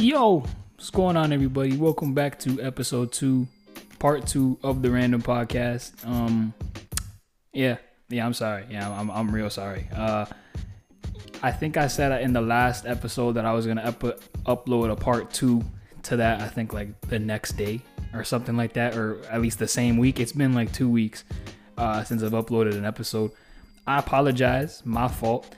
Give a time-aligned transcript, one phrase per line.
[0.00, 0.42] Yo,
[0.76, 1.76] what's going on, everybody?
[1.76, 3.46] Welcome back to episode two,
[3.98, 5.92] part two of the Random Podcast.
[6.06, 6.54] Um,
[7.52, 7.76] yeah,
[8.08, 8.64] yeah, I'm sorry.
[8.70, 9.86] Yeah, I'm, I'm real sorry.
[9.94, 10.24] Uh,
[11.42, 14.96] I think I said in the last episode that I was gonna up- upload a
[14.96, 15.62] part two
[16.04, 16.40] to that.
[16.40, 17.82] I think like the next day
[18.14, 20.18] or something like that, or at least the same week.
[20.18, 21.24] It's been like two weeks
[21.76, 23.32] uh, since I've uploaded an episode.
[23.86, 25.54] I apologize, my fault.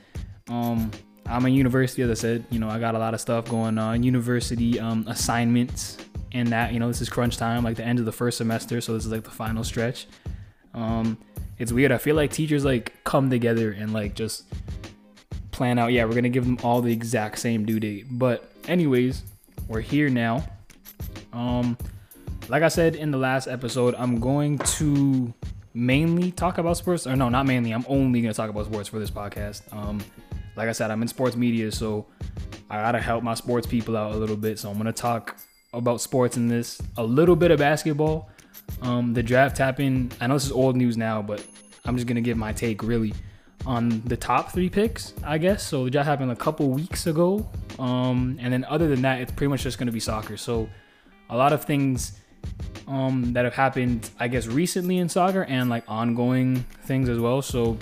[0.48, 0.90] Um,
[1.26, 2.44] I'm in university, as I said.
[2.50, 4.02] You know, I got a lot of stuff going on.
[4.02, 5.98] University um, assignments
[6.32, 6.72] and that.
[6.72, 9.04] You know, this is crunch time, like the end of the first semester, so this
[9.04, 10.06] is like the final stretch.
[10.74, 11.18] Um,
[11.58, 11.92] it's weird.
[11.92, 14.44] I feel like teachers like come together and like just
[15.50, 15.92] plan out.
[15.92, 18.06] Yeah, we're gonna give them all the exact same due date.
[18.10, 19.22] But anyways,
[19.68, 20.44] we're here now.
[21.32, 21.76] Um,
[22.48, 25.32] like I said in the last episode, I'm going to
[25.74, 27.06] mainly talk about sports.
[27.06, 27.72] Or no, not mainly.
[27.72, 29.62] I'm only gonna talk about sports for this podcast.
[29.72, 30.00] Um,
[30.56, 32.06] like I said, I'm in sports media, so
[32.70, 34.58] I gotta help my sports people out a little bit.
[34.58, 35.36] So I'm gonna talk
[35.72, 38.28] about sports in this, a little bit of basketball.
[38.82, 40.14] Um, the draft happened.
[40.20, 41.44] I know this is old news now, but
[41.84, 43.14] I'm just gonna give my take really
[43.66, 45.66] on the top three picks, I guess.
[45.66, 47.48] So the draft happened a couple weeks ago.
[47.78, 50.36] Um, and then other than that, it's pretty much just gonna be soccer.
[50.36, 50.68] So
[51.30, 52.20] a lot of things
[52.88, 57.42] um, that have happened, I guess, recently in soccer and like ongoing things as well.
[57.42, 57.78] So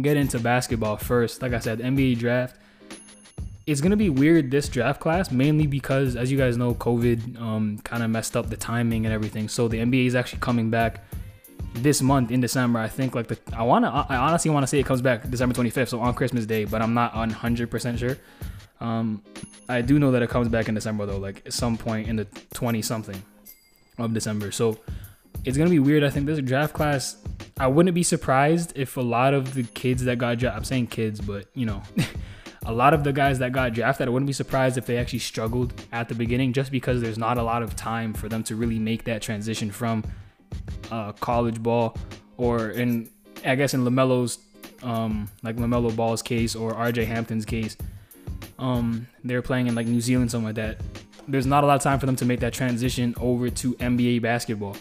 [0.00, 1.42] get into basketball first.
[1.42, 2.56] Like I said, NBA draft.
[3.66, 7.78] It's gonna be weird this draft class, mainly because, as you guys know, COVID um,
[7.84, 9.48] kind of messed up the timing and everything.
[9.48, 11.04] So the NBA is actually coming back
[11.74, 12.78] this month in December.
[12.78, 15.54] I think like the I wanna I honestly want to say it comes back December
[15.54, 18.18] 25th, so on Christmas Day, but I'm not 100% sure.
[18.80, 19.22] Um,
[19.68, 22.16] I do know that it comes back in December though, like at some point in
[22.16, 23.22] the 20 something
[23.98, 24.50] of December.
[24.50, 24.78] So
[25.44, 26.04] it's gonna be weird.
[26.04, 27.16] I think this draft class.
[27.62, 30.58] I wouldn't be surprised if a lot of the kids that got drafted.
[30.58, 31.80] I'm saying kids, but you know,
[32.66, 34.08] a lot of the guys that got drafted.
[34.08, 37.38] I wouldn't be surprised if they actually struggled at the beginning, just because there's not
[37.38, 40.02] a lot of time for them to really make that transition from
[40.90, 41.96] uh, college ball
[42.36, 43.08] or in
[43.44, 44.40] I guess in Lamelo's
[44.82, 47.76] um, like Lamelo Ball's case or RJ Hampton's case.
[48.58, 50.80] Um, they're playing in like New Zealand, something like that.
[51.28, 54.20] There's not a lot of time for them to make that transition over to NBA
[54.20, 54.76] basketball.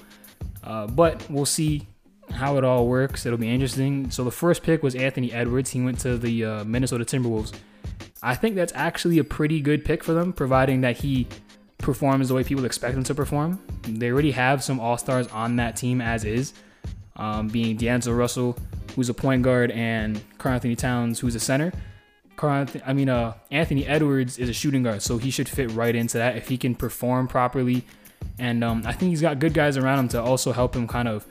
[0.64, 1.88] Uh, but we'll see
[2.32, 3.26] how it all works.
[3.26, 4.10] It'll be interesting.
[4.12, 5.72] So the first pick was Anthony Edwards.
[5.72, 7.54] He went to the uh, Minnesota Timberwolves.
[8.24, 11.28] I think that's actually a pretty good pick for them, providing that he
[11.80, 13.60] performs the way people expect him to perform.
[13.84, 16.54] They already have some all stars on that team as is,
[17.16, 18.58] um, being D'Angelo Russell,
[18.96, 21.72] who's a point guard, and Karl-Anthony Towns, who's a center.
[22.38, 25.96] Carl, I mean, uh, Anthony Edwards is a shooting guard, so he should fit right
[25.96, 27.84] into that if he can perform properly.
[28.38, 31.08] And um, I think he's got good guys around him to also help him kind
[31.08, 31.26] of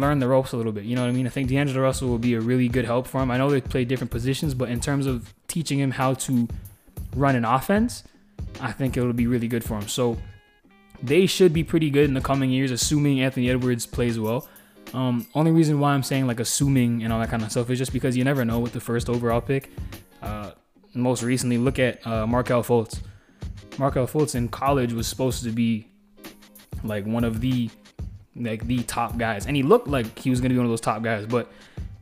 [0.00, 0.84] learn the ropes a little bit.
[0.84, 1.26] You know what I mean?
[1.26, 3.30] I think D'Angelo Russell will be a really good help for him.
[3.30, 6.48] I know they play different positions, but in terms of teaching him how to
[7.14, 8.04] run an offense,
[8.60, 9.88] I think it'll be really good for him.
[9.88, 10.18] So
[11.02, 14.48] they should be pretty good in the coming years, assuming Anthony Edwards plays well.
[14.94, 17.78] Um, only reason why I'm saying like assuming and all that kind of stuff is
[17.78, 19.70] just because you never know with the first overall pick.
[20.22, 20.52] Uh,
[20.94, 23.00] most recently, look at uh, Markelle Fultz.
[23.78, 25.86] Markelle Fultz in college was supposed to be
[26.82, 27.70] like one of the
[28.40, 30.80] like the top guys, and he looked like he was gonna be one of those
[30.80, 31.50] top guys, but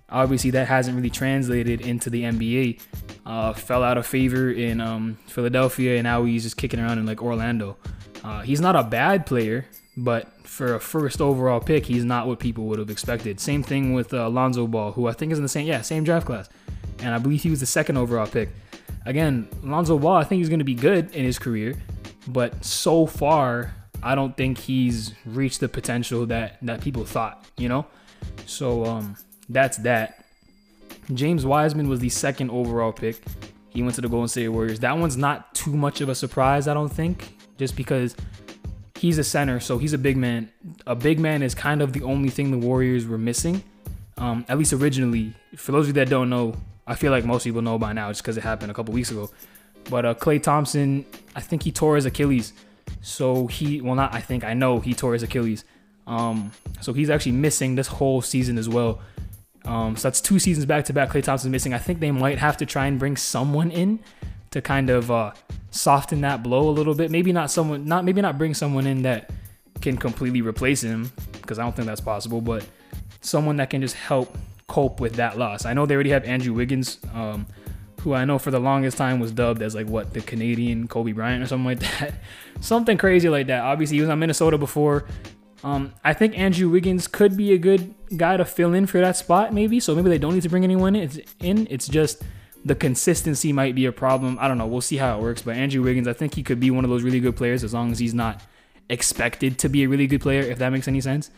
[0.09, 2.81] obviously that hasn't really translated into the NBA.
[3.25, 7.07] Uh, fell out of favor in um, Philadelphia, and now he's just kicking around in
[7.07, 7.77] like Orlando.
[8.23, 9.67] Uh, he's not a bad player,
[9.97, 13.41] but for a first overall pick, he's not what people would have expected.
[13.41, 16.05] Same thing with uh, Lonzo Ball, who I think is in the same yeah same
[16.05, 16.49] draft class,
[17.01, 18.51] and I believe he was the second overall pick.
[19.05, 21.77] Again, Lonzo Ball, I think he's going to be good in his career,
[22.29, 23.75] but so far,
[24.07, 27.45] I don't think he's reached the potential that that people thought.
[27.57, 27.87] You know,
[28.47, 29.17] so um,
[29.49, 30.25] that's that.
[31.13, 33.23] James Wiseman was the second overall pick.
[33.71, 34.81] He went to the Golden State Warriors.
[34.81, 38.17] That one's not too much of a surprise, I don't think, just because
[38.99, 40.51] he's a center, so he's a big man.
[40.87, 43.63] A big man is kind of the only thing the Warriors were missing,
[44.17, 45.35] um, at least originally.
[45.57, 46.57] For those of you that don't know,
[46.87, 49.11] I feel like most people know by now just because it happened a couple weeks
[49.11, 49.31] ago.
[49.91, 51.05] But uh, Klay Thompson,
[51.35, 52.53] I think he tore his Achilles.
[53.07, 55.65] So he, well, not I think, I know he tore his Achilles.
[56.09, 56.51] Um,
[56.81, 59.01] so he's actually missing this whole season as well.
[59.65, 61.11] Um, so that's two seasons back to back.
[61.11, 61.73] Klay Thompson's missing.
[61.73, 64.01] I think they might have to try and bring someone in
[64.51, 65.33] to kind of uh,
[65.71, 67.13] soften that blow a little bit.
[67.13, 69.31] Maybe not someone, not maybe not bring someone in that
[69.81, 72.41] can completely replace him because I don't think that's possible.
[72.41, 72.67] But
[73.21, 74.37] someone that can just help
[74.67, 75.65] cope with that loss.
[75.65, 77.47] I know they already have Andrew Wiggins, um,
[78.07, 81.11] who I know for the longest time was dubbed as like what the Canadian Kobe
[81.11, 82.15] Bryant or something like that,
[82.61, 83.65] something crazy like that.
[83.65, 85.07] Obviously, he was on Minnesota before.
[85.65, 89.17] Um, I think Andrew Wiggins could be a good guy to fill in for that
[89.17, 89.81] spot, maybe.
[89.81, 91.03] So maybe they don't need to bring anyone in.
[91.03, 91.67] It's, in.
[91.69, 92.23] it's just
[92.65, 94.39] the consistency might be a problem.
[94.41, 94.69] I don't know.
[94.69, 95.43] We'll see how it works.
[95.43, 97.75] But Andrew Wiggins, I think he could be one of those really good players as
[97.75, 98.41] long as he's not
[98.89, 101.31] expected to be a really good player, if that makes any sense.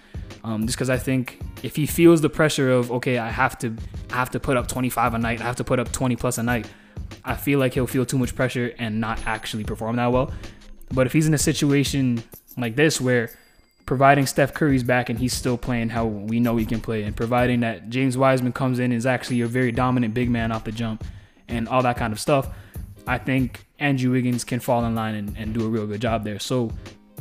[0.44, 3.74] Um, just because I think if he feels the pressure of okay, I have to,
[4.10, 6.38] I have to put up 25 a night, I have to put up 20 plus
[6.38, 6.68] a night,
[7.24, 10.32] I feel like he'll feel too much pressure and not actually perform that well.
[10.92, 12.22] But if he's in a situation
[12.56, 13.30] like this where
[13.86, 17.16] providing Steph Curry's back and he's still playing how we know he can play, and
[17.16, 20.72] providing that James Wiseman comes in is actually a very dominant big man off the
[20.72, 21.04] jump
[21.48, 22.48] and all that kind of stuff,
[23.06, 26.24] I think Andrew Wiggins can fall in line and, and do a real good job
[26.24, 26.38] there.
[26.38, 26.70] So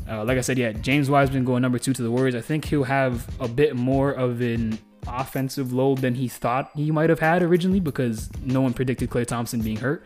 [0.10, 2.36] uh, like I said, yeah, James Wiseman going number two to the Warriors.
[2.36, 6.92] I think he'll have a bit more of an offensive load than he thought he
[6.92, 10.06] might have had originally because no one predicted Klay Thompson being hurt.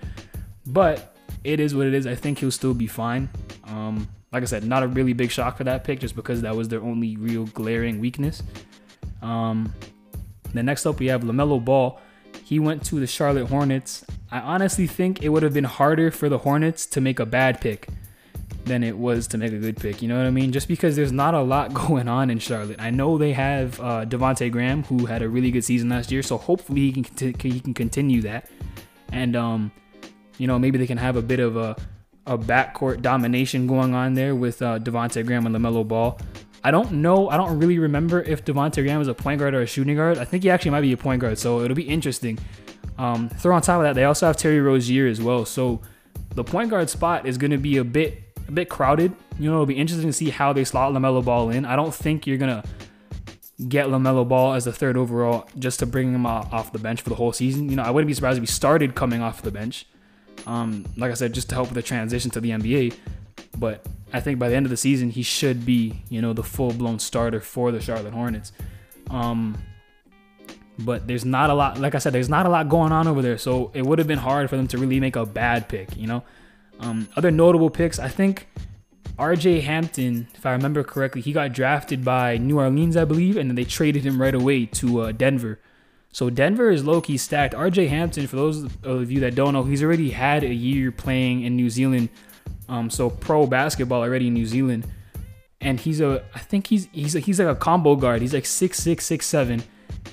[0.66, 2.08] But it is what it is.
[2.08, 3.30] I think he'll still be fine.
[3.66, 6.56] Um, like I said, not a really big shock for that pick just because that
[6.56, 8.42] was their only real glaring weakness.
[9.22, 9.74] Um,
[10.54, 12.00] then next up, we have LaMelo Ball.
[12.44, 14.06] He went to the Charlotte Hornets.
[14.32, 17.62] I honestly think it would have been harder for the Hornets to make a bad
[17.62, 17.88] pick
[18.66, 20.02] than it was to make a good pick.
[20.02, 20.52] You know what I mean?
[20.52, 22.80] Just because there's not a lot going on in Charlotte.
[22.80, 26.24] I know they have uh, Devonte Graham, who had a really good season last year,
[26.24, 28.50] so hopefully he can he can continue that,
[29.12, 29.72] and um,
[30.38, 31.76] you know maybe they can have a bit of a
[32.28, 36.20] a backcourt domination going on there with uh, Devonte Graham and Lamelo Ball.
[36.64, 37.30] I don't know.
[37.30, 40.20] I don't really remember if Devonte Graham is a point guard or a shooting guard.
[40.20, 42.38] I think he actually might be a point guard, so it'll be interesting.
[43.00, 45.44] Um, throw on top of that, they also have Terry Rozier as well.
[45.46, 45.82] So
[46.36, 49.16] the point guard spot is going to be a bit a bit crowded.
[49.40, 51.66] You know, it'll be interesting to see how they slot LaMelo Ball in.
[51.66, 52.68] I don't think you're going to
[53.68, 57.10] get LaMelo Ball as the third overall just to bring him off the bench for
[57.10, 57.70] the whole season.
[57.70, 59.88] You know, I wouldn't be surprised if he started coming off the bench.
[60.46, 62.96] Um, like I said, just to help with the transition to the NBA.
[63.58, 66.44] But I think by the end of the season, he should be, you know, the
[66.44, 68.52] full blown starter for the Charlotte Hornets.
[69.10, 69.62] Um,
[70.80, 73.22] but there's not a lot, like I said, there's not a lot going on over
[73.22, 73.38] there.
[73.38, 76.08] So it would have been hard for them to really make a bad pick, you
[76.08, 76.24] know?
[76.82, 78.48] Um, other notable picks, I think
[79.18, 83.50] RJ Hampton, if I remember correctly, he got drafted by New Orleans, I believe, and
[83.50, 85.60] then they traded him right away to uh, Denver.
[86.12, 87.54] So Denver is low key stacked.
[87.54, 91.44] RJ Hampton, for those of you that don't know, he's already had a year playing
[91.44, 92.10] in New Zealand,
[92.68, 94.88] um, so pro basketball already in New Zealand,
[95.62, 98.22] and he's a, I think he's he's a, he's like a combo guard.
[98.22, 99.64] He's like six six six seven,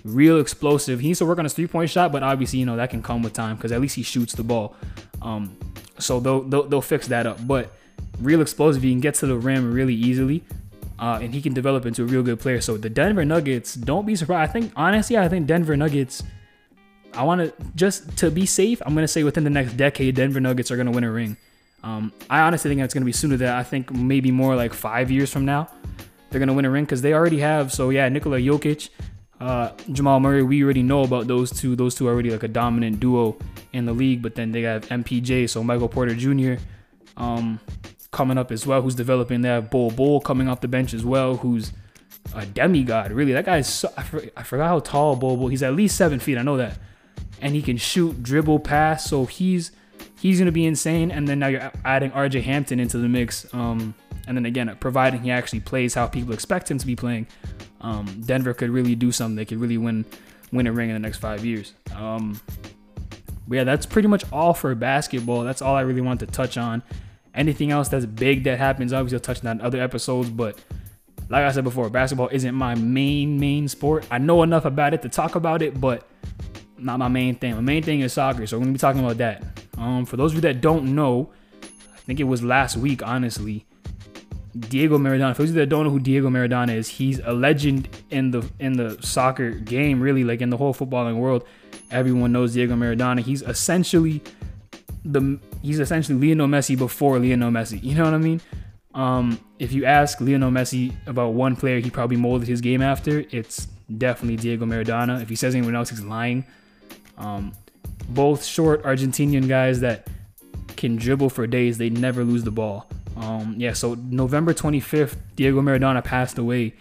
[0.04, 1.00] real explosive.
[1.00, 3.02] He needs to work on his three point shot, but obviously you know that can
[3.02, 4.76] come with time because at least he shoots the ball.
[5.22, 5.56] Um,
[5.98, 7.44] so they'll, they'll, they'll fix that up.
[7.46, 7.72] But
[8.20, 10.44] real explosive, he can get to the rim really easily.
[10.98, 12.60] Uh, and he can develop into a real good player.
[12.60, 14.50] So the Denver Nuggets, don't be surprised.
[14.50, 16.24] I think honestly, I think Denver Nuggets.
[17.14, 18.82] I want to just to be safe.
[18.84, 21.36] I'm gonna say within the next decade, Denver Nuggets are gonna win a ring.
[21.84, 25.10] Um, I honestly think it's gonna be sooner than I think maybe more like five
[25.10, 25.68] years from now.
[26.30, 27.72] They're gonna win a ring because they already have.
[27.72, 28.90] So yeah, Nikola Jokic,
[29.40, 31.76] uh, Jamal Murray, we already know about those two.
[31.76, 33.36] Those two are already like a dominant duo
[33.72, 34.22] in the league.
[34.22, 36.54] But then they have MPJ, so Michael Porter Jr.
[37.16, 37.60] Um,
[38.10, 39.44] coming up as well, who's developing.
[39.44, 41.72] Have Bol Bol coming off the bench as well, who's
[42.34, 43.12] a demigod.
[43.12, 43.72] Really, that guy's.
[43.72, 45.48] So, I, forgot, I forgot how tall Bol Bol.
[45.48, 46.36] He's at least seven feet.
[46.36, 46.78] I know that,
[47.40, 49.08] and he can shoot, dribble, pass.
[49.08, 49.70] So he's
[50.20, 51.12] he's gonna be insane.
[51.12, 53.52] And then now you're adding RJ Hampton into the mix.
[53.54, 53.94] Um,
[54.28, 57.26] and then again, providing he actually plays how people expect him to be playing,
[57.80, 59.36] um, Denver could really do something.
[59.36, 60.04] They could really win
[60.52, 61.72] win a ring in the next five years.
[61.96, 62.38] Um,
[63.48, 65.42] but yeah, that's pretty much all for basketball.
[65.42, 66.82] That's all I really want to touch on.
[67.34, 70.28] Anything else that's big that happens, obviously, I'll touch on that in other episodes.
[70.28, 70.58] But
[71.30, 74.06] like I said before, basketball isn't my main main sport.
[74.10, 76.06] I know enough about it to talk about it, but
[76.76, 77.54] not my main thing.
[77.54, 79.42] My main thing is soccer, so we're gonna be talking about that.
[79.78, 81.30] Um, for those of you that don't know,
[81.62, 83.64] I think it was last week, honestly.
[84.58, 85.34] Diego Maradona.
[85.34, 88.30] For those of you that don't know who Diego Maradona is, he's a legend in
[88.30, 91.44] the in the soccer game, really, like in the whole footballing world.
[91.90, 93.20] Everyone knows Diego Maradona.
[93.20, 94.22] He's essentially
[95.04, 97.82] the he's essentially Lionel Messi before Lionel Messi.
[97.82, 98.40] You know what I mean?
[98.94, 103.24] Um, if you ask Lionel Messi about one player he probably molded his game after,
[103.30, 105.22] it's definitely Diego Maradona.
[105.22, 106.44] If he says anyone else, he's lying.
[107.16, 107.52] Um,
[108.08, 110.08] both short Argentinian guys that
[110.76, 111.78] can dribble for days.
[111.78, 112.88] They never lose the ball.
[113.18, 116.74] Um, yeah, so November 25th, Diego Maradona passed away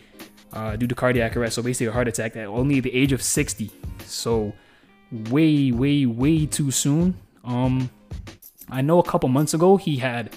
[0.53, 1.55] uh, due to cardiac arrest.
[1.55, 3.71] So basically, a heart attack at only the age of 60.
[4.05, 4.53] So
[5.31, 7.17] way, way, way too soon.
[7.43, 7.89] Um,
[8.69, 10.35] I know a couple months ago he had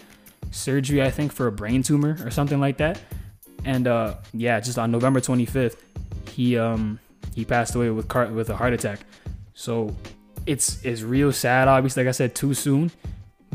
[0.51, 3.01] surgery, I think, for a brain tumor or something like that.
[3.65, 5.77] And uh, yeah, just on November 25th,
[6.31, 6.99] he um,
[7.35, 9.01] he passed away with car- with a heart attack.
[9.53, 9.95] So
[10.47, 11.69] it's it's real sad.
[11.69, 12.91] Obviously, like I said, too soon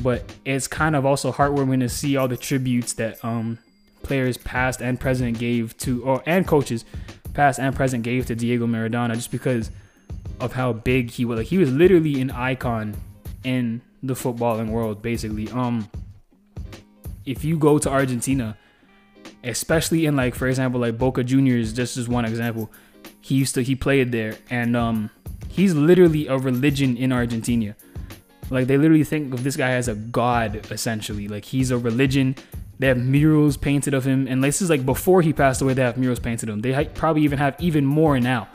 [0.05, 3.57] but it's kind of also heartwarming to see all the tributes that um,
[4.03, 6.85] players past and present gave to, or and coaches
[7.33, 9.71] past and present gave to Diego Maradona, just because
[10.39, 11.39] of how big he was.
[11.39, 12.95] Like he was literally an icon
[13.43, 15.50] in the footballing world, basically.
[15.50, 15.89] Um,
[17.25, 18.59] if you go to Argentina,
[19.43, 22.71] especially in like, for example, like Boca Juniors, just as one example,
[23.21, 25.09] he used to he played there, and um,
[25.50, 27.75] he's literally a religion in Argentina.
[28.49, 31.27] Like they literally think of this guy as a god, essentially.
[31.27, 32.35] Like he's a religion.
[32.77, 35.73] They have murals painted of him, and this is like before he passed away.
[35.73, 36.61] They have murals painted of him.
[36.61, 38.47] They probably even have even more now.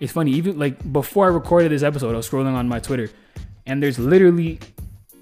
[0.00, 3.10] It's funny, even like before I recorded this episode, I was scrolling on my Twitter,
[3.66, 4.60] and there's literally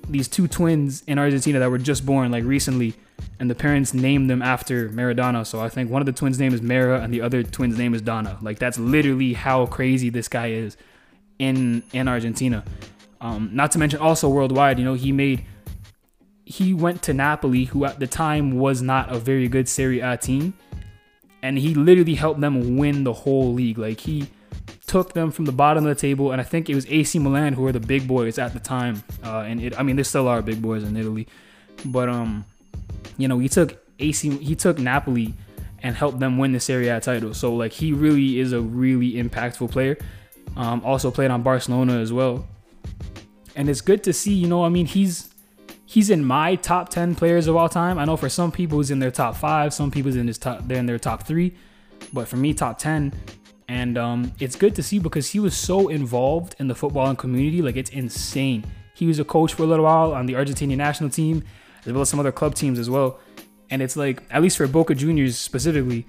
[0.09, 2.95] these two twins in Argentina that were just born like recently,
[3.41, 5.45] and the parents named them after Maradona.
[5.45, 7.93] So I think one of the twins' name is Mara, and the other twin's name
[7.93, 8.39] is Donna.
[8.41, 10.77] Like that's literally how crazy this guy is
[11.39, 12.65] in in Argentina.
[13.21, 14.79] Um, not to mention also worldwide.
[14.79, 15.45] You know, he made
[16.45, 20.17] he went to Napoli, who at the time was not a very good Serie A
[20.17, 20.55] team,
[21.43, 23.79] and he literally helped them win the whole league.
[23.79, 24.29] Like he
[24.87, 27.53] took them from the bottom of the table, and I think it was AC Milan
[27.53, 29.03] who were the big boys at the time.
[29.23, 31.29] Uh, and it, I mean, there still are big boys in Italy,
[31.85, 32.45] but um,
[33.19, 35.35] you know, he took AC, he took Napoli
[35.83, 37.35] and helped them win the Serie A title.
[37.35, 39.97] So like, he really is a really impactful player.
[40.57, 42.47] Um, also played on Barcelona as well,
[43.57, 44.33] and it's good to see.
[44.33, 45.35] You know, I mean, he's
[45.87, 47.99] he's in my top 10 players of all time.
[47.99, 50.67] I know for some people he's in their top five, some people's in his top
[50.67, 51.55] they're in their top three.
[52.13, 53.13] But for me, top 10.
[53.69, 57.61] And um, it's good to see because he was so involved in the footballing community.
[57.61, 58.65] Like it's insane.
[58.95, 61.45] He was a coach for a little while on the Argentinian national team,
[61.85, 63.21] as well as some other club teams as well.
[63.71, 66.07] And it's like, at least for Boca Juniors specifically,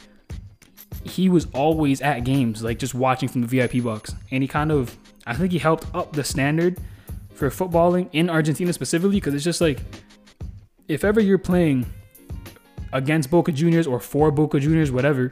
[1.04, 4.16] he was always at games, like just watching from the VIP box.
[4.32, 4.98] And he kind of,
[5.30, 6.80] I think he helped up the standard
[7.36, 9.80] for footballing in Argentina specifically because it's just like,
[10.88, 11.86] if ever you're playing
[12.94, 15.32] against Boca Juniors or for Boca Juniors, whatever,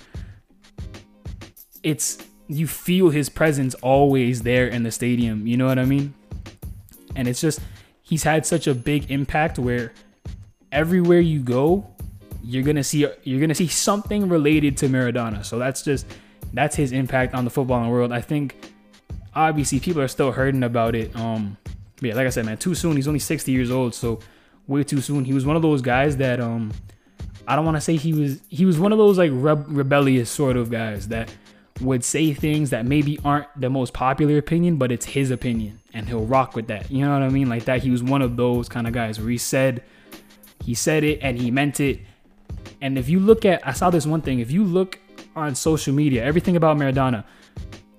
[1.81, 5.47] it's you feel his presence always there in the stadium.
[5.47, 6.13] You know what I mean?
[7.15, 7.59] And it's just
[8.03, 9.93] he's had such a big impact where
[10.71, 11.87] everywhere you go,
[12.43, 15.43] you're gonna see you're gonna see something related to Maradona.
[15.43, 16.05] So that's just
[16.53, 18.11] that's his impact on the footballing world.
[18.11, 18.75] I think
[19.37, 21.15] obviously people are still hurting about it.
[21.15, 21.57] Um,
[22.01, 22.95] yeah, like I said, man, too soon.
[22.95, 24.19] He's only 60 years old, so
[24.65, 25.25] way too soon.
[25.25, 26.73] He was one of those guys that um,
[27.47, 30.29] I don't want to say he was he was one of those like re- rebellious
[30.29, 31.33] sort of guys that
[31.81, 36.07] would say things that maybe aren't the most popular opinion, but it's his opinion and
[36.07, 36.89] he'll rock with that.
[36.89, 37.47] You know what I mean?
[37.47, 39.83] Like that he was one of those kind of guys where he said
[40.63, 41.99] he said it and he meant it.
[42.81, 44.99] And if you look at I saw this one thing, if you look
[45.35, 47.23] on social media, everything about Maradona,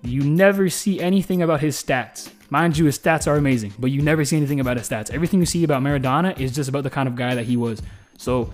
[0.03, 2.31] you never see anything about his stats.
[2.51, 5.11] Mind you, his stats are amazing, but you never see anything about his stats.
[5.11, 7.83] Everything you see about Maradona is just about the kind of guy that he was.
[8.17, 8.53] So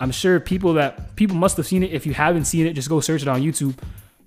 [0.00, 1.92] I'm sure people that people must have seen it.
[1.92, 3.76] If you haven't seen it, just go search it on YouTube.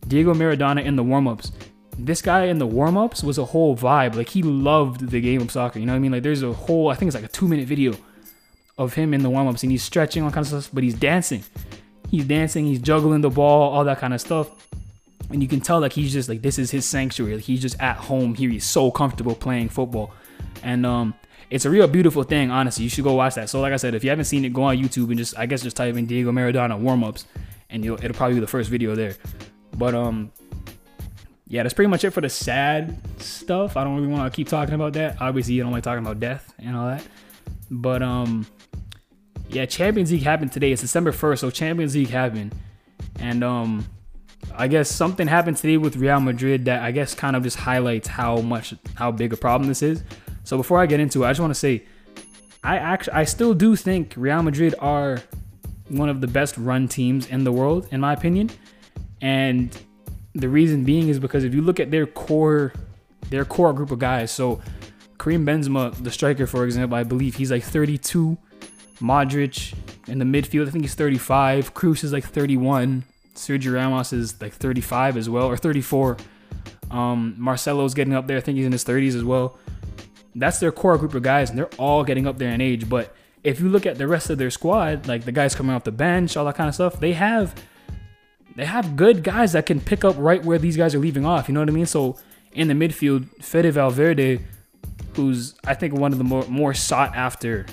[0.07, 1.51] Diego Maradona in the warm-ups.
[1.97, 4.15] This guy in the warm-ups was a whole vibe.
[4.15, 5.79] Like he loved the game of soccer.
[5.79, 6.13] You know what I mean?
[6.13, 7.93] Like there's a whole, I think it's like a two-minute video
[8.77, 11.43] of him in the warm-ups and he's stretching all kinds of stuff, but he's dancing.
[12.09, 14.49] He's dancing, he's juggling the ball, all that kind of stuff.
[15.29, 17.35] And you can tell like he's just like this is his sanctuary.
[17.35, 18.49] Like he's just at home here.
[18.49, 20.11] He's so comfortable playing football.
[20.63, 21.13] And um
[21.49, 22.83] it's a real beautiful thing, honestly.
[22.83, 23.49] You should go watch that.
[23.49, 25.45] So like I said, if you haven't seen it, go on YouTube and just I
[25.45, 27.25] guess just type in Diego Maradona warm-ups
[27.69, 29.15] and you'll it'll probably be the first video there.
[29.77, 30.31] But um,
[31.47, 33.77] yeah, that's pretty much it for the sad stuff.
[33.77, 35.17] I don't really want to keep talking about that.
[35.19, 37.03] Obviously, you don't like talking about death and all that.
[37.71, 38.45] But um,
[39.49, 40.71] yeah, Champions League happened today.
[40.71, 42.53] It's December first, so Champions League happened,
[43.19, 43.85] and um,
[44.55, 48.07] I guess something happened today with Real Madrid that I guess kind of just highlights
[48.07, 50.03] how much how big a problem this is.
[50.43, 51.83] So before I get into it, I just want to say,
[52.63, 55.21] I actually I still do think Real Madrid are
[55.89, 58.49] one of the best run teams in the world, in my opinion.
[59.21, 59.75] And
[60.33, 62.73] the reason being is because if you look at their core,
[63.29, 64.61] their core group of guys, so
[65.19, 68.37] Karim Benzema, the striker, for example, I believe he's like 32.
[68.99, 69.73] Modric
[70.07, 71.73] in the midfield, I think he's 35.
[71.73, 73.05] Kroos is like 31.
[73.39, 76.17] Sergio Ramos is like 35 as well, or 34.
[76.91, 78.37] Um, Marcelo's getting up there.
[78.37, 79.57] I think he's in his 30s as well.
[80.35, 82.89] That's their core group of guys, and they're all getting up there in age.
[82.89, 85.85] But if you look at the rest of their squad, like the guys coming off
[85.85, 87.55] the bench, all that kind of stuff, they have
[88.55, 91.47] they have good guys that can pick up right where these guys are leaving off.
[91.47, 91.85] You know what I mean?
[91.85, 92.17] So
[92.51, 94.41] in the midfield, Fede Valverde,
[95.15, 97.65] who's I think one of the more, more sought after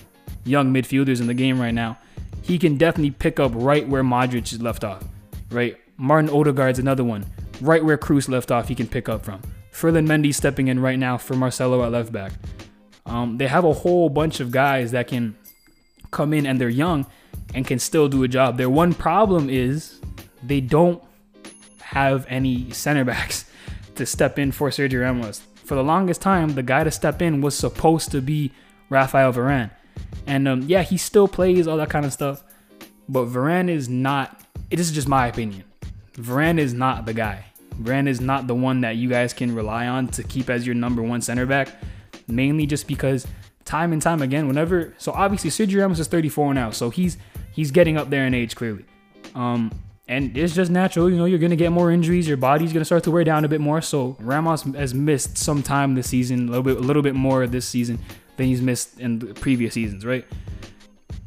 [0.44, 1.98] young midfielders in the game right now,
[2.42, 5.02] he can definitely pick up right where Modric is left off.
[5.50, 5.76] Right?
[5.96, 7.24] Martin Odegaard's another one.
[7.60, 9.40] Right where Kroos left off, he can pick up from.
[9.70, 12.32] Ferland Mendy stepping in right now for Marcelo at left back.
[13.04, 15.36] Um, they have a whole bunch of guys that can
[16.10, 17.06] come in and they're young
[17.54, 18.56] and can still do a job.
[18.56, 20.00] Their one problem is
[20.42, 21.02] they don't
[21.80, 23.44] have any center backs
[23.94, 25.42] to step in for Sergio Ramos.
[25.64, 28.52] for the longest time, the guy to step in was supposed to be
[28.88, 29.70] Rafael Varane.
[30.26, 32.42] And um, yeah, he still plays all that kind of stuff,
[33.08, 34.42] but Varane is not.
[34.70, 35.64] This is just my opinion.
[36.14, 37.44] Varane is not the guy.
[37.80, 40.74] Varane is not the one that you guys can rely on to keep as your
[40.74, 41.68] number one center back.
[42.26, 43.26] Mainly just because
[43.64, 47.16] time and time again, whenever so obviously Sergio Ramos is 34 now, so he's
[47.52, 48.84] he's getting up there in age clearly.
[49.34, 49.70] Um,
[50.08, 53.04] and it's just natural, you know, you're gonna get more injuries, your body's gonna start
[53.04, 53.80] to wear down a bit more.
[53.82, 57.46] So Ramos has missed some time this season, a little bit a little bit more
[57.46, 57.98] this season
[58.36, 60.24] than he's missed in previous seasons, right?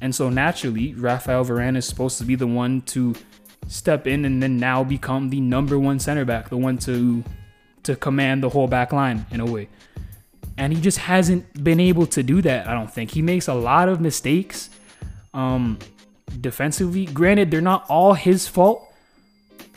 [0.01, 3.15] And so naturally, Rafael Varane is supposed to be the one to
[3.67, 7.23] step in and then now become the number one center back, the one to
[7.83, 9.69] to command the whole back line in a way.
[10.57, 13.11] And he just hasn't been able to do that, I don't think.
[13.11, 14.69] He makes a lot of mistakes
[15.33, 15.77] um
[16.41, 17.05] defensively.
[17.05, 18.93] Granted, they're not all his fault,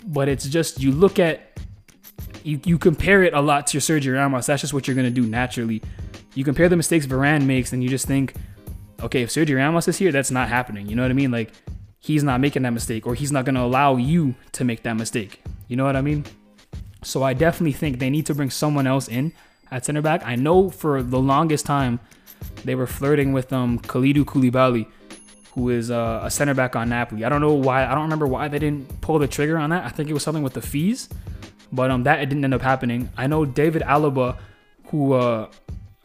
[0.07, 1.53] but it's just you look at
[2.45, 4.47] you, you compare it a lot to your Sergio Ramos.
[4.47, 5.83] That's just what you're gonna do naturally.
[6.35, 8.35] You compare the mistakes Varane makes, and you just think,
[9.03, 10.87] okay, if Sergio Ramos is here, that's not happening.
[10.87, 11.31] You know what I mean?
[11.31, 11.53] Like
[11.99, 15.43] he's not making that mistake, or he's not gonna allow you to make that mistake.
[15.69, 16.25] You know what I mean?
[17.03, 19.33] So I definitely think they need to bring someone else in
[19.71, 20.23] at center back.
[20.25, 22.01] I know for the longest time
[22.65, 24.87] they were flirting with um Kalidou Koulibaly
[25.55, 27.25] who is uh, a center back on Napoli.
[27.25, 27.85] I don't know why.
[27.85, 29.85] I don't remember why they didn't pull the trigger on that.
[29.85, 31.09] I think it was something with the fees,
[31.71, 33.11] but um, that it didn't end up happening.
[33.17, 34.39] I know David Alaba,
[34.87, 35.49] who uh,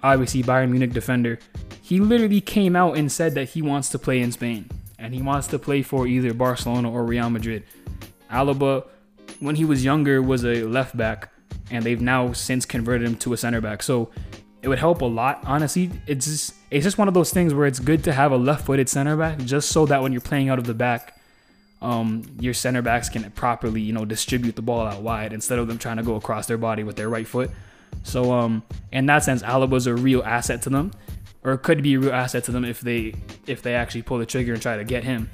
[0.04, 1.39] obviously Bayern Munich defender,
[1.82, 5.22] he literally came out and said that he wants to play in Spain and he
[5.22, 7.63] wants to play for either Barcelona or Real Madrid.
[8.32, 8.86] Alaba,
[9.39, 11.32] when he was younger, was a left back,
[11.70, 13.84] and they've now since converted him to a center back.
[13.84, 14.10] So
[14.62, 15.42] it would help a lot.
[15.46, 18.38] Honestly, it's just it's just one of those things where it's good to have a
[18.38, 21.18] left-footed center back, just so that when you're playing out of the back,
[21.82, 25.68] um, your center backs can properly, you know, distribute the ball out wide instead of
[25.68, 27.51] them trying to go across their body with their right foot.
[28.03, 30.91] So, um, in that sense, Alaba's a real asset to them,
[31.44, 33.13] or could be a real asset to them if they
[33.48, 35.29] if they actually pull the trigger and try to get him.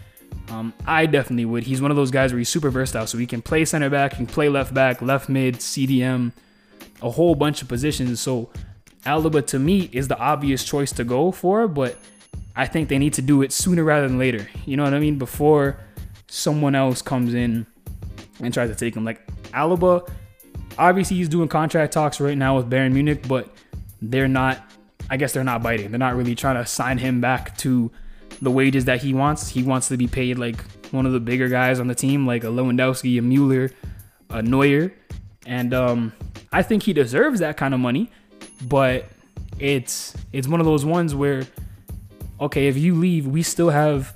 [0.49, 1.63] Um, I definitely would.
[1.63, 4.13] He's one of those guys where he's super versatile, so he can play center back,
[4.13, 6.31] he can play left back, left mid, CDM,
[7.01, 8.19] a whole bunch of positions.
[8.19, 8.49] So
[9.05, 11.97] Alaba to me is the obvious choice to go for, but
[12.55, 14.47] I think they need to do it sooner rather than later.
[14.65, 15.17] You know what I mean?
[15.17, 15.77] Before
[16.27, 17.65] someone else comes in
[18.41, 19.05] and tries to take him.
[19.05, 20.09] Like Alaba,
[20.77, 23.49] obviously he's doing contract talks right now with Bayern Munich, but
[24.01, 24.61] they're not.
[25.09, 25.91] I guess they're not biting.
[25.91, 27.91] They're not really trying to sign him back to
[28.41, 29.49] the wages that he wants.
[29.49, 32.43] He wants to be paid like one of the bigger guys on the team, like
[32.43, 33.71] a Lewandowski, a Mueller,
[34.29, 34.93] a Neuer,
[35.45, 36.13] and um,
[36.51, 38.09] I think he deserves that kind of money
[38.67, 39.09] but
[39.59, 41.43] it's it's one of those ones where
[42.41, 44.13] okay, if you leave, we still have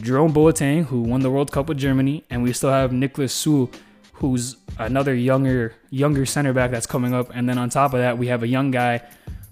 [0.00, 3.72] Jerome Boateng who won the World Cup with Germany, and we still have Niklas Süle
[4.14, 8.18] who's another younger younger center back that's coming up, and then on top of that,
[8.18, 9.02] we have a young guy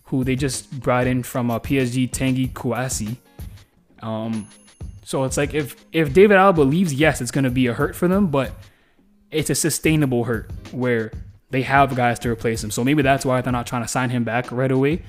[0.05, 3.17] who they just brought in from uh, PSG, Tanguy Kouassi.
[4.01, 4.47] Um,
[5.05, 8.09] so it's like if if David Alaba leaves, yes, it's gonna be a hurt for
[8.09, 8.53] them, but
[9.31, 11.13] it's a sustainable hurt where
[11.51, 12.71] they have guys to replace him.
[12.71, 15.03] So maybe that's why they're not trying to sign him back right away.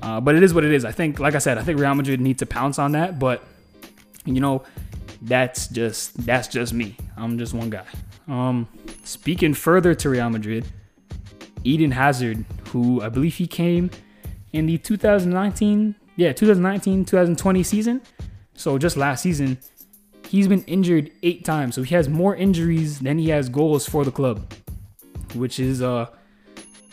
[0.00, 0.84] Uh, but it is what it is.
[0.84, 3.18] I think, like I said, I think Real Madrid need to pounce on that.
[3.18, 3.42] But
[4.24, 4.62] you know,
[5.24, 6.96] that's just that's just me.
[7.16, 7.84] I'm just one guy.
[8.28, 8.68] Um,
[9.04, 10.66] speaking further to Real Madrid,
[11.64, 13.90] Eden Hazard, who I believe he came
[14.52, 18.00] in the 2019, yeah, 2019 2020 season.
[18.54, 19.58] So just last season,
[20.28, 21.74] he's been injured eight times.
[21.74, 24.46] So he has more injuries than he has goals for the club
[25.34, 26.06] which is uh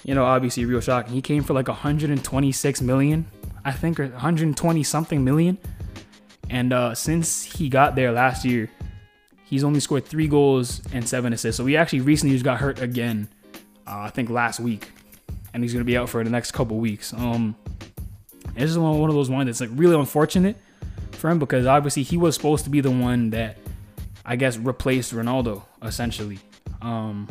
[0.03, 1.13] you know obviously real shocking.
[1.13, 3.25] He came for like 126 million,
[3.63, 5.57] I think, or 120 something million.
[6.51, 8.69] And uh, since he got there last year,
[9.45, 11.57] he's only scored three goals and seven assists.
[11.57, 13.29] So he actually recently just got hurt again,
[13.87, 14.91] uh, I think last week,
[15.53, 17.13] and he's gonna be out for the next couple weeks.
[17.13, 17.55] Um,
[18.49, 20.57] it's just one of those ones that's like really unfortunate
[21.13, 23.57] for him because obviously he was supposed to be the one that
[24.25, 26.39] I guess replaced Ronaldo essentially.
[26.81, 27.29] Um,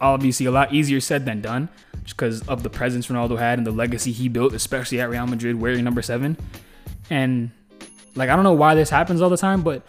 [0.00, 1.68] obviously a lot easier said than done
[2.04, 5.26] just because of the presence Ronaldo had and the legacy he built, especially at Real
[5.26, 6.38] Madrid wearing number seven.
[7.10, 7.50] And
[8.14, 9.82] like I don't know why this happens all the time, but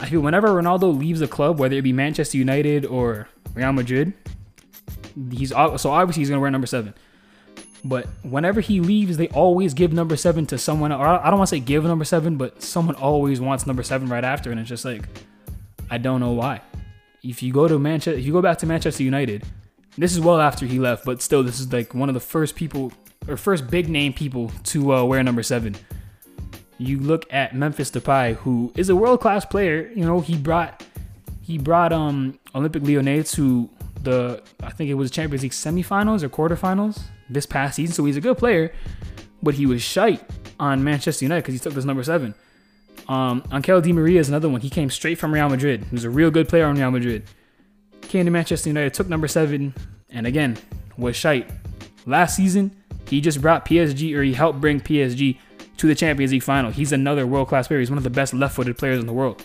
[0.00, 4.12] I feel whenever Ronaldo leaves a club, whether it be Manchester United or Real Madrid,
[5.30, 6.94] he's so obviously he's gonna wear number seven.
[7.84, 10.90] But whenever he leaves, they always give number seven to someone.
[10.90, 14.08] Or I don't want to say give number seven, but someone always wants number seven
[14.08, 15.06] right after, and it's just like
[15.90, 16.62] I don't know why
[17.28, 19.44] if you go to Manchester, if you go back to Manchester United,
[19.98, 22.54] this is well after he left, but still, this is like one of the first
[22.54, 22.92] people
[23.28, 25.74] or first big name people to uh, wear number seven.
[26.78, 29.90] You look at Memphis Depay, who is a world class player.
[29.94, 30.84] You know, he brought
[31.42, 33.70] he brought um Olympique Lyonnais to
[34.02, 37.00] the I think it was Champions League semifinals or quarterfinals.
[37.28, 38.72] this past season, so he's a good player,
[39.42, 40.22] but he was shite
[40.60, 42.34] on Manchester United because he took this number seven.
[43.08, 44.60] Um, Angel Di Maria is another one.
[44.60, 45.84] He came straight from Real Madrid.
[45.84, 47.24] He was a real good player on Real Madrid.
[48.02, 49.74] Came to Manchester United, took number seven,
[50.10, 50.56] and again
[50.96, 51.50] was shite.
[52.06, 52.76] Last season,
[53.08, 55.38] he just brought PSG or he helped bring PSG
[55.78, 56.70] to the Champions League final.
[56.70, 57.80] He's another world class player.
[57.80, 59.42] He's one of the best left footed players in the world.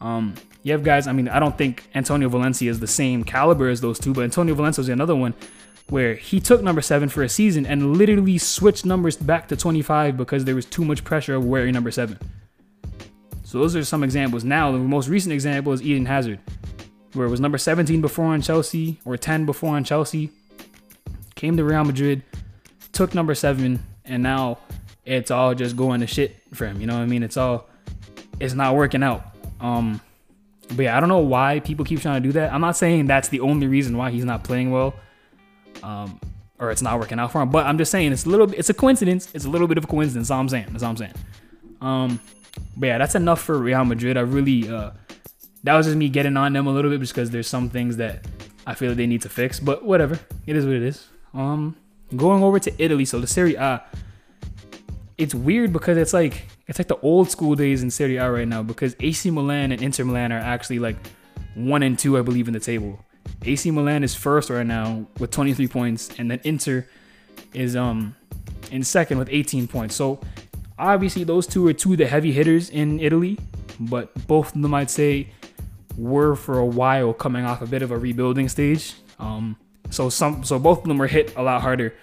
[0.00, 3.68] Um, you have guys, I mean, I don't think Antonio Valencia is the same caliber
[3.68, 5.34] as those two, but Antonio Valencia is another one
[5.88, 10.16] where he took number seven for a season and literally switched numbers back to 25
[10.16, 12.18] because there was too much pressure of wearing number seven.
[13.44, 14.42] So those are some examples.
[14.42, 16.40] Now, the most recent example is Eden Hazard,
[17.12, 20.30] where it was number 17 before on Chelsea or 10 before on Chelsea,
[21.36, 22.22] came to Real Madrid,
[22.92, 24.58] took number seven, and now
[25.06, 26.80] it's all just going to shit for him.
[26.80, 27.22] You know what I mean?
[27.22, 27.68] It's all
[28.40, 29.24] it's not working out.
[29.60, 30.00] Um,
[30.68, 32.52] but yeah, I don't know why people keep trying to do that.
[32.52, 34.94] I'm not saying that's the only reason why he's not playing well,
[35.82, 36.20] um,
[36.58, 37.50] or it's not working out for him.
[37.50, 39.28] But I'm just saying it's a little, it's a coincidence.
[39.32, 40.28] It's a little bit of a coincidence.
[40.28, 40.66] That's all I'm saying.
[40.70, 41.14] That's all I'm saying.
[41.80, 42.20] Um,
[42.76, 44.16] but yeah, that's enough for Real Madrid.
[44.16, 44.90] I really, uh,
[45.62, 48.26] that was just me getting on them a little bit because there's some things that
[48.66, 49.60] I feel they need to fix.
[49.60, 51.06] But whatever, it is what it is.
[51.32, 51.76] Um,
[52.16, 53.84] going over to Italy, so the Serie A
[55.18, 58.46] it's weird because it's like it's like the old school days in Serie A right
[58.46, 60.96] now because AC Milan and Inter Milan are actually like
[61.54, 62.98] one and two, I believe, in the table.
[63.42, 66.86] AC Milan is first right now with 23 points, and then Inter
[67.54, 68.14] is um
[68.70, 69.94] in second with 18 points.
[69.94, 70.20] So
[70.78, 73.38] obviously those two are two of the heavy hitters in Italy,
[73.80, 75.28] but both of them I'd say
[75.96, 78.94] were for a while coming off a bit of a rebuilding stage.
[79.18, 79.56] Um,
[79.88, 81.94] so some so both of them were hit a lot harder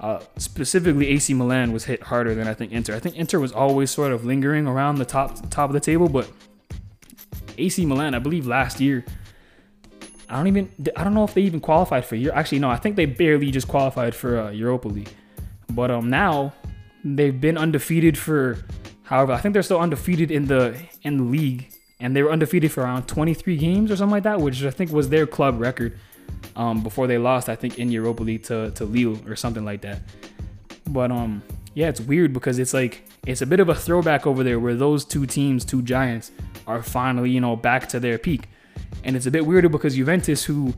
[0.00, 2.94] uh, specifically, AC Milan was hit harder than I think Inter.
[2.94, 6.08] I think Inter was always sort of lingering around the top top of the table,
[6.08, 6.28] but
[7.58, 9.04] AC Milan, I believe last year,
[10.28, 12.32] I don't even I don't know if they even qualified for year.
[12.34, 15.12] Actually, no, I think they barely just qualified for uh, Europa League.
[15.70, 16.52] But um, now
[17.04, 18.58] they've been undefeated for
[19.04, 22.72] however I think they're still undefeated in the in the league, and they were undefeated
[22.72, 25.98] for around 23 games or something like that, which I think was their club record
[26.56, 29.80] um, before they lost, I think, in Europa League to, to Lille or something like
[29.82, 30.00] that.
[30.86, 31.42] But um,
[31.74, 34.74] yeah, it's weird because it's like it's a bit of a throwback over there where
[34.74, 36.30] those two teams, two giants,
[36.66, 38.48] are finally you know back to their peak,
[39.04, 40.74] and it's a bit weirder because Juventus, who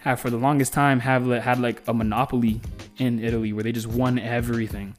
[0.00, 2.60] have for the longest time have had like a monopoly
[2.98, 4.94] in Italy where they just won everything,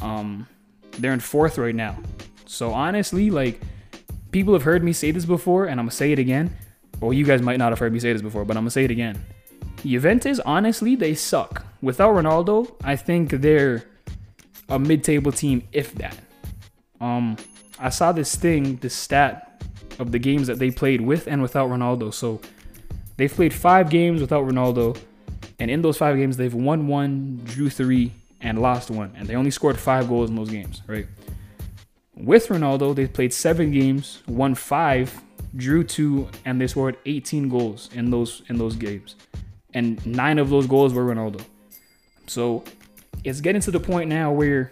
[0.00, 0.46] um,
[0.98, 1.98] they're in fourth right now.
[2.46, 3.60] So honestly, like
[4.30, 6.56] people have heard me say this before, and I'm gonna say it again.
[7.00, 8.84] Well, you guys might not have heard me say this before, but I'm gonna say
[8.84, 9.22] it again.
[9.84, 11.64] Juventus, honestly, they suck.
[11.80, 13.84] Without Ronaldo, I think they're
[14.68, 16.16] a mid-table team, if that.
[17.00, 17.36] Um,
[17.78, 19.62] I saw this thing, this stat
[19.98, 22.14] of the games that they played with and without Ronaldo.
[22.14, 22.40] So
[23.16, 24.96] they've played five games without Ronaldo,
[25.58, 29.34] and in those five games, they've won one, drew three, and lost one, and they
[29.34, 31.06] only scored five goals in those games, right?
[32.14, 35.20] With Ronaldo, they played seven games, won five,
[35.56, 39.16] drew two, and they scored 18 goals in those in those games
[39.74, 41.44] and nine of those goals were Ronaldo.
[42.26, 42.64] So
[43.24, 44.70] it's getting to the point now where,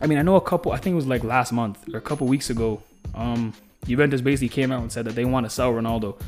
[0.00, 0.72] I mean, I know a couple.
[0.72, 2.82] I think it was like last month or a couple weeks ago.
[3.14, 3.52] Um,
[3.86, 6.20] Juventus basically came out and said that they want to sell Ronaldo,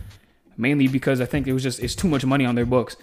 [0.57, 2.97] mainly because I think it was just it's too much money on their books.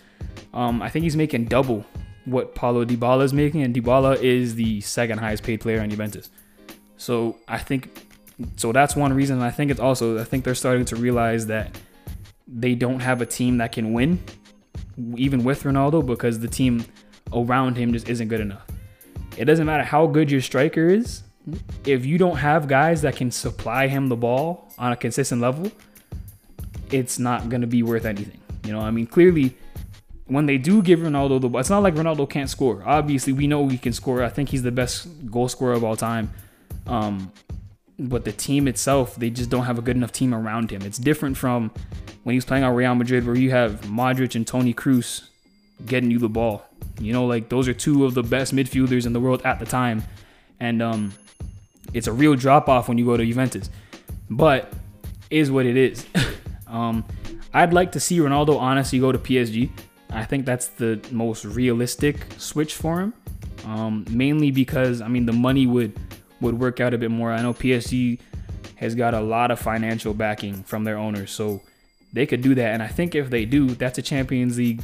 [0.54, 1.86] Um, I think he's making double
[2.26, 6.30] what Paulo Dybala is making, and Dybala is the second highest paid player in Juventus.
[6.98, 8.08] So I think,
[8.58, 9.42] so that's one reason.
[9.42, 11.78] I think it's also I think they're starting to realize that
[12.48, 14.20] they don't have a team that can win
[15.16, 16.86] even with Ronaldo, because the team
[17.34, 18.66] around him just isn't good enough.
[19.38, 21.24] It doesn't matter how good your striker is,
[21.86, 25.72] if you don't have guys that can supply him the ball on a consistent level,
[26.92, 28.40] it's not going to be worth anything.
[28.66, 29.56] You know, I mean, clearly,
[30.26, 32.84] when they do give Ronaldo the ball, it's not like Ronaldo can't score.
[32.86, 34.24] Obviously, we know he can score.
[34.24, 36.32] I think he's the best goal scorer of all time.
[36.86, 37.32] Um,
[38.00, 40.82] but the team itself, they just don't have a good enough team around him.
[40.84, 41.72] It's different from
[42.24, 45.28] when he was playing on Real Madrid, where you have Modric and Toni Kroos
[45.86, 46.66] getting you the ball.
[47.00, 49.66] You know, like those are two of the best midfielders in the world at the
[49.66, 50.04] time,
[50.60, 51.14] and um,
[51.94, 53.70] it's a real drop off when you go to Juventus.
[54.30, 54.72] But
[55.30, 56.06] is what it is.
[56.68, 57.06] um,
[57.54, 59.70] I'd like to see Ronaldo honestly go to PSG.
[60.12, 63.14] I think that's the most realistic switch for him.
[63.66, 66.00] Um, mainly because I mean the money would
[66.42, 67.32] would work out a bit more.
[67.32, 68.20] I know PSG
[68.76, 71.62] has got a lot of financial backing from their owners, so
[72.14, 72.74] they could do that.
[72.74, 74.82] And I think if they do, that's a Champions League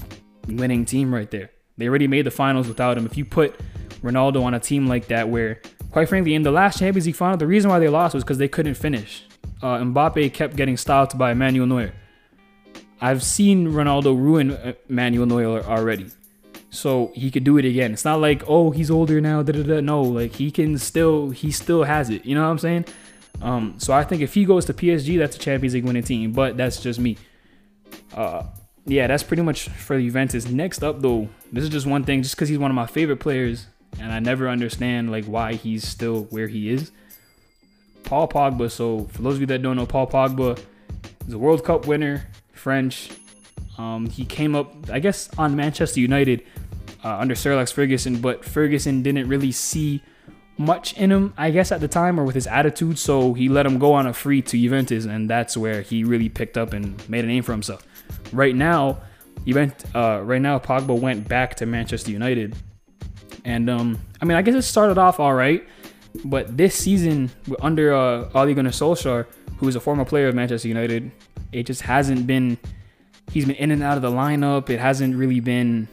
[0.48, 1.52] winning team right there.
[1.78, 3.06] They already made the finals without him.
[3.06, 3.60] If you put
[4.02, 5.62] Ronaldo on a team like that, where
[5.96, 8.38] quite frankly, in the last Champions League final, the reason why they lost was because
[8.38, 9.24] they couldn't finish.
[9.62, 11.94] Uh, Mbappe kept getting stopped by Manuel Neuer.
[13.00, 16.08] I've seen Ronaldo ruin uh, Manuel Neuer already.
[16.76, 17.94] So he could do it again.
[17.94, 19.42] It's not like oh he's older now.
[19.42, 19.82] Da, da, da.
[19.82, 22.26] No, like he can still he still has it.
[22.26, 22.86] You know what I'm saying?
[23.42, 26.32] Um, so I think if he goes to PSG, that's a Champions League winning team.
[26.32, 27.18] But that's just me.
[28.14, 28.44] Uh,
[28.86, 30.48] yeah, that's pretty much for Juventus.
[30.48, 33.18] Next up though, this is just one thing, just because he's one of my favorite
[33.18, 33.68] players,
[34.00, 36.92] and I never understand like why he's still where he is.
[38.04, 38.72] Paul Pogba.
[38.72, 40.60] So for those of you that don't know, Paul Pogba
[41.28, 43.10] is a World Cup winner, French.
[43.78, 46.44] Um, he came up, I guess, on Manchester United
[47.06, 50.02] uh, under Sir Alex Ferguson, but Ferguson didn't really see
[50.58, 52.98] much in him, I guess, at the time or with his attitude.
[52.98, 56.30] So he let him go on a free to Juventus, and that's where he really
[56.30, 57.86] picked up and made a name for himself.
[58.34, 59.02] Right now,
[59.46, 59.86] went.
[59.96, 62.56] Uh, right now, Pogba went back to Manchester United,
[63.44, 65.64] and um, I mean, I guess it started off all right,
[66.24, 67.30] but this season
[67.62, 71.12] under uh, Ole Gunnar Solskjaer, who is a former player of Manchester United,
[71.52, 72.58] it just hasn't been.
[73.32, 74.70] He's been in and out of the lineup.
[74.70, 75.88] It hasn't really been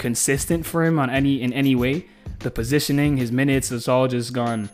[0.00, 2.06] consistent for him on any in any way
[2.40, 4.70] the positioning, his minutes, it's all just gone.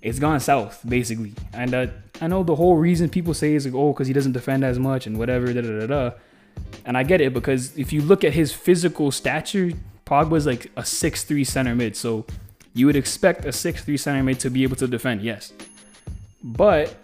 [0.00, 1.34] It's gone south basically.
[1.52, 1.86] And uh,
[2.20, 4.78] I know the whole reason people say is like, oh, because he doesn't defend as
[4.78, 5.52] much and whatever.
[5.52, 6.10] Da, da, da, da.
[6.84, 9.72] And I get it because if you look at his physical stature,
[10.04, 11.96] Pogba's like a six-three center mid.
[11.96, 12.26] So
[12.74, 15.52] you would expect a six-three center mid to be able to defend, yes.
[16.42, 16.94] But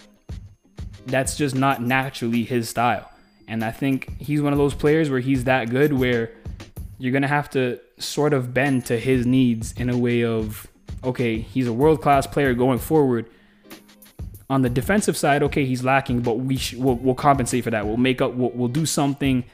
[1.06, 3.10] that's just not naturally his style.
[3.48, 6.32] And I think he's one of those players where he's that good where
[6.98, 10.66] you're going to have to sort of bend to his needs in a way of
[11.02, 13.28] okay, he's a world class player going forward.
[14.50, 17.86] On the defensive side, okay, he's lacking, but we sh- we'll, we'll, compensate for that.
[17.86, 18.34] We'll make up.
[18.34, 19.44] We'll, we'll, do something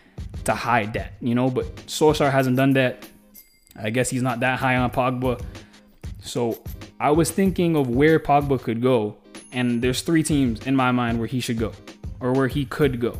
[0.44, 1.48] to hide that, you know.
[1.48, 3.07] But Solskjaer hasn't done that.
[3.76, 5.40] I guess he's not that high on Pogba.
[6.22, 6.62] So
[6.98, 9.16] I was thinking of where Pogba could go,
[9.53, 11.72] and there's three teams in my mind where he should go,
[12.18, 13.16] or where he could go.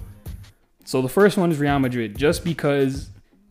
[0.85, 3.10] So the first one is Real Madrid, just because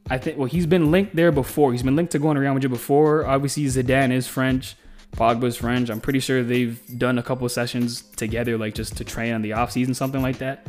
[0.09, 1.71] I think well he's been linked there before.
[1.71, 3.25] He's been linked to going to Real Madrid before.
[3.25, 4.75] Obviously Zidane is French,
[5.11, 5.89] Pogba's French.
[5.89, 9.53] I'm pretty sure they've done a couple sessions together, like just to train on the
[9.53, 10.67] off season, something like that.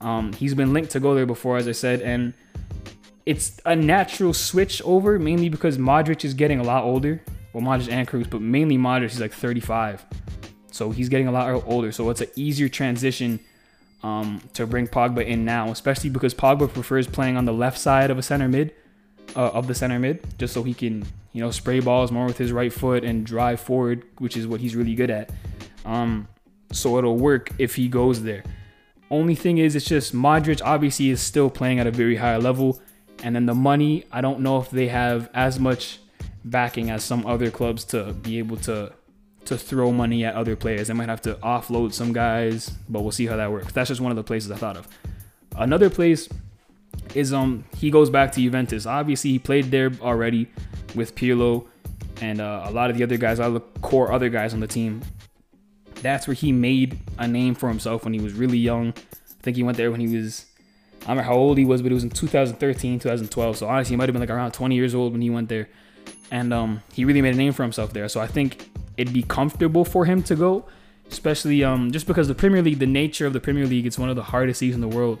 [0.00, 2.34] Um, he's been linked to go there before, as I said, and
[3.24, 7.22] it's a natural switch over, mainly because Modric is getting a lot older.
[7.52, 9.10] Well, Modric and Kroos, but mainly Modric.
[9.10, 10.04] He's like 35,
[10.72, 11.92] so he's getting a lot older.
[11.92, 13.38] So it's an easier transition
[14.02, 18.10] um, to bring Pogba in now, especially because Pogba prefers playing on the left side
[18.10, 18.74] of a center mid,
[19.36, 22.38] uh, of the center mid, just so he can, you know, spray balls more with
[22.38, 25.30] his right foot and drive forward, which is what he's really good at.
[25.84, 26.28] Um,
[26.72, 28.42] so it'll work if he goes there.
[29.10, 32.80] Only thing is, it's just Modric obviously is still playing at a very high level,
[33.22, 35.98] and then the money, I don't know if they have as much
[36.44, 38.92] backing as some other clubs to be able to
[39.44, 40.88] to throw money at other players.
[40.88, 43.72] They might have to offload some guys, but we'll see how that works.
[43.72, 44.88] That's just one of the places I thought of.
[45.56, 46.28] Another place
[47.14, 48.86] is um he goes back to Juventus.
[48.86, 50.48] Obviously, he played there already
[50.94, 51.66] with Pirlo
[52.20, 54.66] and uh, a lot of the other guys, all the core other guys on the
[54.66, 55.02] team.
[55.96, 58.88] That's where he made a name for himself when he was really young.
[58.90, 60.46] I think he went there when he was
[61.02, 63.56] I don't know how old he was, but it was in 2013, 2012.
[63.56, 65.68] So honestly, he might have been like around 20 years old when he went there.
[66.30, 68.08] And um, he really made a name for himself there.
[68.08, 68.70] So I think
[69.02, 70.64] it'd be comfortable for him to go,
[71.10, 74.08] especially um, just because the Premier League, the nature of the Premier League, it's one
[74.08, 75.20] of the hardest leagues in the world,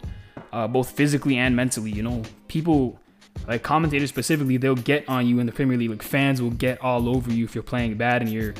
[0.52, 1.90] uh, both physically and mentally.
[1.90, 2.98] You know, people
[3.46, 5.90] like commentators specifically, they'll get on you in the Premier League.
[5.90, 8.54] Like fans will get all over you if you're playing bad and you're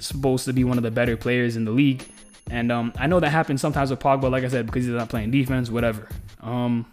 [0.00, 2.04] supposed to be one of the better players in the league.
[2.50, 5.08] And um, I know that happens sometimes with Pogba, like I said, because he's not
[5.08, 6.08] playing defense, whatever.
[6.40, 6.86] Um,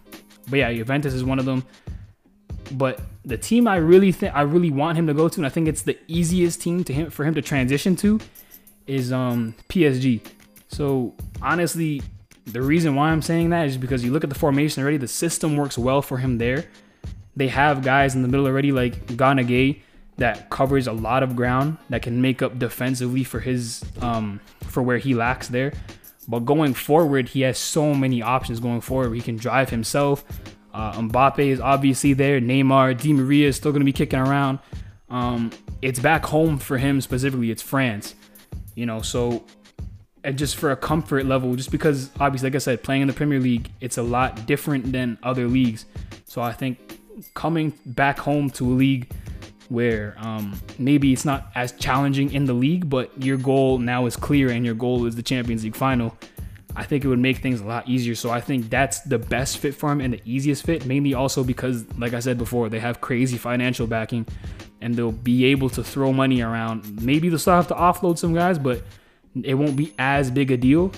[0.48, 1.64] but yeah, Juventus is one of them.
[2.70, 5.48] But the team I really think I really want him to go to, and I
[5.48, 8.20] think it's the easiest team to him for him to transition to,
[8.86, 10.20] is um PSG.
[10.68, 12.02] So honestly,
[12.46, 15.08] the reason why I'm saying that is because you look at the formation already, the
[15.08, 16.66] system works well for him there.
[17.36, 19.82] They have guys in the middle already like Gana Gueye
[20.16, 24.82] that covers a lot of ground that can make up defensively for his um for
[24.82, 25.72] where he lacks there.
[26.28, 29.14] But going forward, he has so many options going forward.
[29.14, 30.24] He can drive himself.
[30.72, 32.40] Uh, Mbappe is obviously there.
[32.40, 34.58] Neymar, Di Maria is still going to be kicking around.
[35.08, 35.50] Um,
[35.82, 37.50] it's back home for him specifically.
[37.50, 38.14] It's France,
[38.74, 39.02] you know.
[39.02, 39.44] So,
[40.22, 43.14] and just for a comfort level, just because obviously, like I said, playing in the
[43.14, 45.86] Premier League, it's a lot different than other leagues.
[46.26, 47.00] So I think
[47.34, 49.10] coming back home to a league
[49.68, 54.16] where um, maybe it's not as challenging in the league, but your goal now is
[54.16, 56.16] clear and your goal is the Champions League final.
[56.76, 58.14] I think it would make things a lot easier.
[58.14, 61.42] So I think that's the best fit for him and the easiest fit, mainly also
[61.42, 64.26] because, like I said before, they have crazy financial backing
[64.80, 67.02] and they'll be able to throw money around.
[67.02, 68.82] Maybe they'll still have to offload some guys, but
[69.42, 70.92] it won't be as big a deal.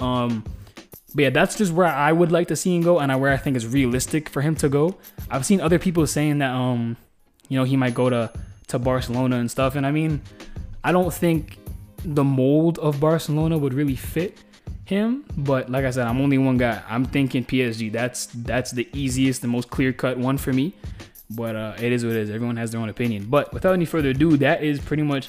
[0.00, 0.44] Um,
[1.14, 3.36] but yeah, that's just where I would like to see him go and where I
[3.36, 4.96] think is realistic for him to go.
[5.30, 6.96] I've seen other people saying that um
[7.48, 8.32] you know, he might go to
[8.68, 9.74] to Barcelona and stuff.
[9.74, 10.22] And I mean,
[10.84, 11.58] I don't think
[12.04, 14.38] the mold of Barcelona would really fit
[14.90, 15.24] him.
[15.36, 16.82] But like I said, I'm only one guy.
[16.86, 17.90] I'm thinking PSG.
[17.90, 20.74] That's that's the easiest, the most clear cut one for me.
[21.30, 22.30] But uh, it is what it is.
[22.30, 23.26] Everyone has their own opinion.
[23.30, 25.28] But without any further ado, that is pretty much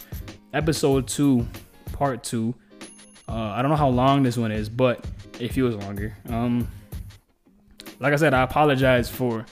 [0.53, 1.47] episode two,
[1.93, 2.53] part two.
[3.29, 5.05] Uh, I don't know how long this one is, but
[5.39, 6.17] it feels longer.
[6.27, 6.67] Um,
[7.99, 9.45] like I said, I apologize for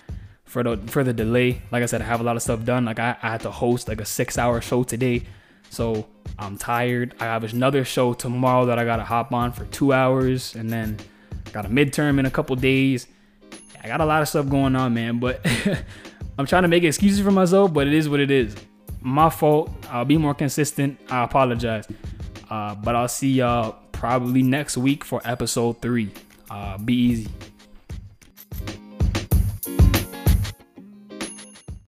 [0.43, 1.61] for the for the delay.
[1.71, 2.85] Like I said, I have a lot of stuff done.
[2.85, 5.23] Like I, I had to host like a six hour show today.
[5.69, 7.15] So I'm tired.
[7.19, 10.97] I have another show tomorrow that I gotta hop on for two hours, and then
[11.51, 13.07] got a midterm in a couple days.
[13.83, 15.19] I got a lot of stuff going on, man.
[15.19, 15.45] But
[16.37, 18.55] I'm trying to make excuses for myself, but it is what it is.
[19.01, 19.71] My fault.
[19.89, 20.99] I'll be more consistent.
[21.09, 21.87] I apologize.
[22.49, 26.11] Uh, but I'll see y'all probably next week for episode three.
[26.49, 27.29] Uh, be easy.